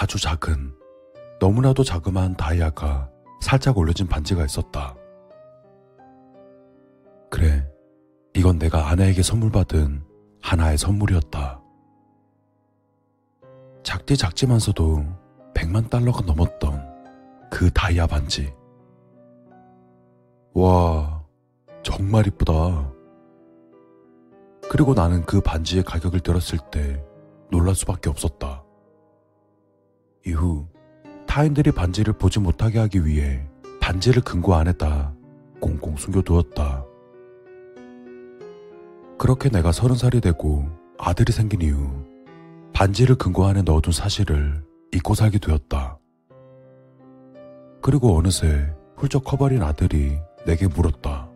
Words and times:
아주 0.00 0.18
작은, 0.18 0.74
너무나도 1.40 1.84
자그마한 1.84 2.34
다이아가 2.34 3.10
살짝 3.42 3.76
올려진 3.76 4.06
반지가 4.06 4.46
있었다. 4.46 4.96
그래, 7.28 7.70
이건 8.32 8.58
내가 8.58 8.88
아내에게 8.88 9.22
선물 9.22 9.52
받은 9.52 10.02
하나의 10.40 10.78
선물이었다. 10.78 11.60
작디 13.82 14.16
작지만서도 14.16 15.04
100만 15.52 15.90
달러가 15.90 16.22
넘었던 16.22 17.50
그 17.50 17.70
다이아 17.70 18.06
반지. 18.06 18.50
와, 20.54 21.22
정말 21.82 22.26
이쁘다. 22.26 22.90
그리고 24.70 24.94
나는 24.94 25.26
그 25.26 25.42
반지의 25.42 25.82
가격을 25.82 26.20
들었을 26.20 26.58
때 26.70 27.04
놀랄 27.50 27.74
수밖에 27.74 28.08
없었다. 28.08 28.64
이후 30.26 30.66
타인들이 31.26 31.70
반지를 31.72 32.12
보지 32.14 32.40
못하게 32.40 32.78
하기 32.80 33.04
위해 33.04 33.46
반지를 33.80 34.22
금고 34.22 34.54
안에다 34.54 35.14
꽁꽁 35.60 35.96
숨겨두었다. 35.96 36.84
그렇게 39.18 39.48
내가 39.48 39.72
서른 39.72 39.96
살이 39.96 40.20
되고 40.20 40.68
아들이 40.98 41.32
생긴 41.32 41.62
이후 41.62 41.88
반지를 42.72 43.16
금고 43.16 43.44
안에 43.44 43.62
넣어둔 43.62 43.92
사실을 43.92 44.64
잊고 44.92 45.14
살게 45.14 45.38
되었다. 45.38 45.98
그리고 47.82 48.16
어느새 48.16 48.72
훌쩍 48.96 49.24
커버린 49.24 49.62
아들이 49.62 50.18
내게 50.46 50.66
물었다. 50.66 51.28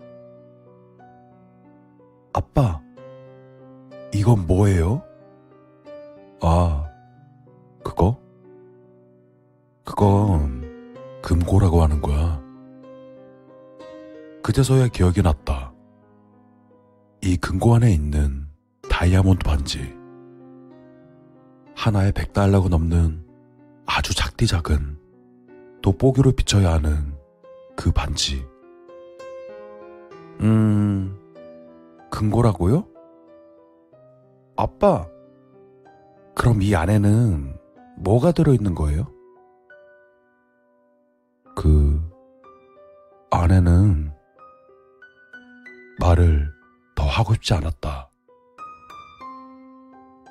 아빠, 2.32 2.80
이건 4.12 4.46
뭐예요? 4.46 5.02
아, 6.40 6.88
그거? 7.82 8.23
그건 9.96 11.22
금고라고 11.22 11.80
하는 11.80 12.00
거야. 12.00 12.42
그제서야 14.42 14.88
기억이 14.88 15.22
났다. 15.22 15.72
이 17.22 17.36
금고 17.36 17.76
안에 17.76 17.92
있는 17.92 18.48
다이아몬드 18.90 19.44
반지. 19.44 19.94
하나에 21.76 22.10
100달러가 22.10 22.68
넘는 22.68 23.24
아주 23.86 24.14
작디 24.16 24.48
작은 24.48 24.98
돋보기로 25.80 26.32
비춰야 26.32 26.72
하는 26.72 27.14
그 27.76 27.92
반지. 27.92 28.44
음, 30.40 31.16
금고라고요? 32.10 32.84
아빠, 34.56 35.06
그럼 36.34 36.62
이 36.62 36.74
안에는 36.74 37.56
뭐가 37.98 38.32
들어있는 38.32 38.74
거예요? 38.74 39.13
안에는 43.54 44.10
말을 46.00 46.52
더 46.96 47.06
하고 47.06 47.34
싶지 47.34 47.54
않았다. 47.54 48.10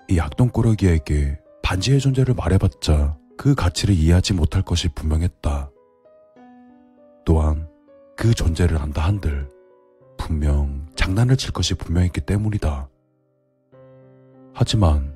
이 0.10 0.20
악동꾸러기에게 0.20 1.40
반지의 1.62 2.02
존재를 2.02 2.34
말해봤자 2.36 3.18
그 3.38 3.56
가치를 3.56 3.96
이해하지 3.96 4.34
못할 4.34 4.62
것이 4.62 4.90
분명했다. 4.90 5.72
또한 7.26 7.70
그 8.18 8.34
존재를 8.34 8.78
안다 8.78 9.04
한들 9.04 9.50
분명 10.18 10.88
장난을 10.96 11.38
칠 11.38 11.54
것이 11.54 11.76
분명했기 11.76 12.22
때문이다. 12.22 12.90
하지만 14.54 15.16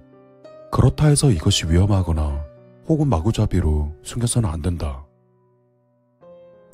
그렇다 0.72 1.08
해서 1.08 1.30
이것이 1.30 1.68
위험하거나 1.68 2.46
혹은 2.88 3.08
마구잡이로 3.10 3.98
숨겨서는 4.04 4.50
안 4.50 4.62
된다. 4.62 5.07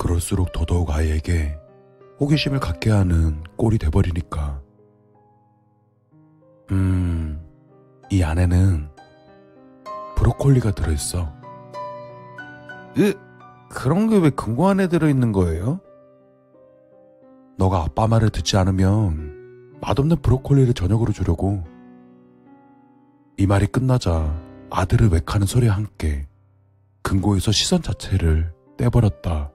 그럴수록 0.04 0.52
더더욱 0.52 0.92
아이에게 0.92 1.58
호기심을 2.20 2.60
갖게 2.60 2.92
하는 2.92 3.42
꼴이 3.56 3.78
돼버리니까. 3.78 4.62
음, 6.72 7.42
이 8.12 8.22
안에는 8.22 8.90
브로콜리가 10.18 10.72
들어있어. 10.72 11.34
으, 12.98 13.14
그런 13.70 14.10
게 14.10 14.18
왜 14.20 14.30
금고 14.30 14.68
안에 14.68 14.88
들어있는 14.88 15.32
거예요? 15.32 15.80
너가 17.58 17.84
아빠 17.84 18.06
말을 18.06 18.30
듣지 18.30 18.58
않으면 18.58 19.78
맛없는 19.80 20.18
브로콜리를 20.22 20.74
저녁으로 20.74 21.14
주려고. 21.14 21.64
이 23.38 23.48
말이 23.48 23.68
끝나자 23.68 24.38
아들을 24.70 25.10
외카는 25.14 25.48
소리와 25.48 25.76
함께 25.78 26.28
금고에서 27.04 27.54
시선 27.54 27.82
자체를 27.82 28.54
떼버렸다. 28.78 29.54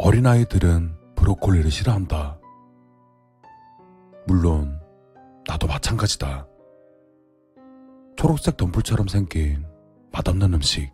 어린아이들은 0.00 0.94
브로콜리를 1.16 1.68
싫어한다. 1.72 2.38
물론, 4.28 4.80
나도 5.44 5.66
마찬가지다. 5.66 6.46
초록색 8.16 8.56
덤불처럼 8.56 9.08
생긴 9.08 9.66
맛없는 10.12 10.54
음식. 10.54 10.92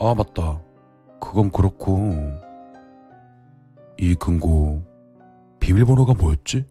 아, 0.00 0.14
맞다. 0.16 0.60
그건 1.20 1.52
그렇고, 1.52 2.14
이 3.96 4.16
금고, 4.16 4.82
비밀번호가 5.60 6.14
뭐였지? 6.14 6.64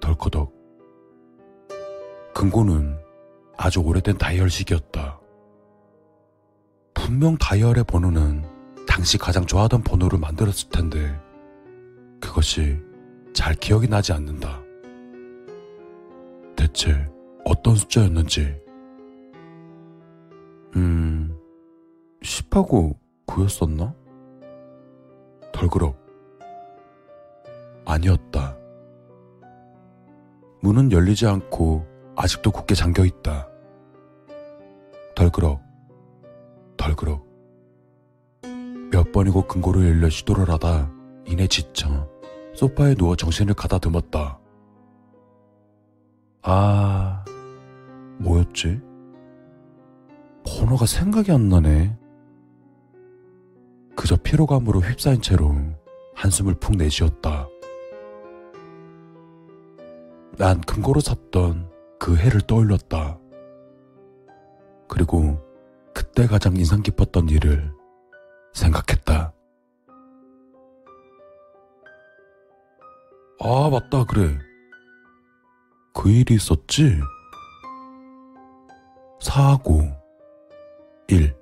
덜커덕. 0.00 0.52
금고는 2.34 2.98
아주 3.56 3.80
오래된 3.80 4.18
다이얼식이었다. 4.18 5.20
분명 7.08 7.38
다이얼의 7.38 7.84
번호는 7.84 8.44
당시 8.86 9.16
가장 9.16 9.46
좋아하던 9.46 9.80
번호를 9.80 10.18
만들었을 10.18 10.68
텐데 10.68 11.18
그것이 12.20 12.78
잘 13.32 13.54
기억이 13.54 13.88
나지 13.88 14.12
않는다. 14.12 14.60
대체 16.54 17.08
어떤 17.46 17.76
숫자였는지. 17.76 18.54
음, 20.76 21.34
10하고 22.22 22.98
9였었나? 23.26 23.94
덜그럭. 25.54 25.98
아니었다. 27.86 28.54
문은 30.60 30.92
열리지 30.92 31.26
않고 31.26 31.86
아직도 32.16 32.50
굳게 32.50 32.74
잠겨 32.74 33.06
있다. 33.06 33.48
덜그럭. 35.16 35.67
덜그럭. 36.98 37.24
몇 38.90 39.12
번이고 39.12 39.46
금고를 39.46 39.88
열려 39.88 40.08
시도를 40.08 40.50
하다 40.50 40.90
이내 41.26 41.46
지쳐 41.46 42.08
소파에 42.54 42.94
누워 42.94 43.14
정신을 43.14 43.54
가다듬었다. 43.54 44.40
아, 46.42 47.24
뭐였지? 48.18 48.80
번호가 50.44 50.86
생각이 50.86 51.30
안 51.30 51.48
나네. 51.48 51.96
그저 53.94 54.16
피로감으로 54.16 54.80
휩싸인 54.80 55.20
채로 55.20 55.54
한숨을 56.14 56.54
푹 56.54 56.76
내쉬었다. 56.76 57.48
난 60.36 60.60
금고로 60.62 61.00
샀던 61.00 61.70
그 61.98 62.16
해를 62.16 62.40
떠올렸다. 62.40 63.18
그리고 64.88 65.47
그때 65.98 66.28
가장 66.28 66.56
인상 66.56 66.80
깊었던 66.80 67.28
일을 67.28 67.72
생각했다. 68.54 69.34
아, 73.40 73.68
맞다, 73.68 74.04
그래. 74.04 74.38
그 75.92 76.08
일이 76.08 76.36
있었지? 76.36 77.00
4하고 79.20 79.92
1. 81.08 81.34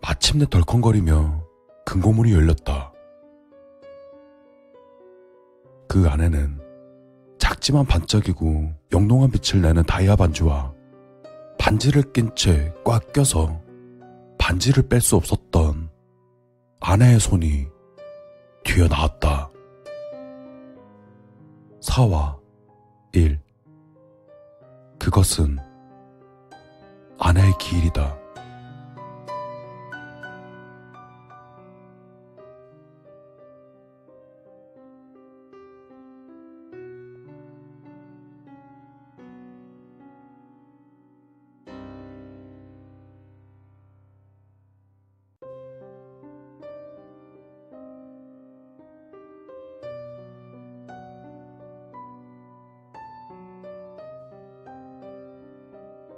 마침내 0.00 0.46
덜컹거리며 0.48 1.44
금고문이 1.84 2.32
열렸다. 2.32 2.94
그 5.90 6.08
안에는 6.08 6.58
작지만 7.36 7.84
반짝이고 7.84 8.72
영롱한 8.94 9.30
빛을 9.30 9.60
내는 9.60 9.82
다이아 9.82 10.16
반지와 10.16 10.77
반지를 11.68 12.02
낀 12.14 12.34
채 12.34 12.72
꽉 12.82 13.12
껴서 13.12 13.60
반지를 14.38 14.88
뺄 14.88 15.02
수 15.02 15.16
없었던 15.16 15.90
아내의 16.80 17.20
손이 17.20 17.66
튀어나왔다. 18.64 19.50
4와 21.82 22.38
1. 23.12 23.38
그것은 24.98 25.58
아내의 27.18 27.52
기일이다. 27.60 28.16